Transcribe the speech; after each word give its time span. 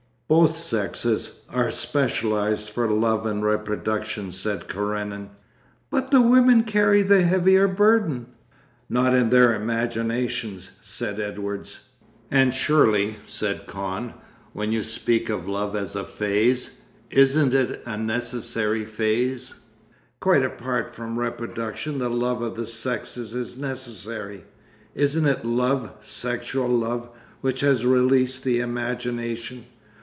'Both 0.33 0.55
sexes 0.55 1.41
are 1.49 1.69
specialised 1.71 2.69
for 2.69 2.89
love 2.89 3.25
and 3.25 3.43
reproduction,' 3.43 4.31
said 4.31 4.69
Karenin. 4.69 5.31
'But 5.89 6.09
the 6.11 6.21
women 6.21 6.63
carry 6.63 7.01
the 7.03 7.23
heavier 7.23 7.67
burden.' 7.67 8.27
'Not 8.87 9.13
in 9.13 9.29
their 9.29 9.53
imaginations,' 9.53 10.71
said 10.79 11.19
Edwards. 11.19 11.79
'And 12.31 12.53
surely,' 12.55 13.17
said 13.27 13.67
Kahn, 13.67 14.13
'when 14.53 14.71
you 14.71 14.83
speak 14.83 15.27
of 15.29 15.49
love 15.49 15.75
as 15.75 15.97
a 15.97 16.05
phase—isn't 16.05 17.53
it 17.53 17.83
a 17.85 17.97
necessary 17.97 18.85
phase? 18.85 19.55
Quite 20.21 20.45
apart 20.45 20.95
from 20.95 21.19
reproduction 21.19 21.99
the 21.99 22.09
love 22.09 22.41
of 22.41 22.55
the 22.55 22.65
sexes 22.65 23.35
is 23.35 23.57
necessary. 23.57 24.45
Isn't 24.95 25.27
it 25.27 25.43
love, 25.43 25.91
sexual 25.99 26.69
love, 26.69 27.09
which 27.41 27.59
has 27.59 27.85
released 27.85 28.45
the 28.45 28.61
imagination? 28.61 29.65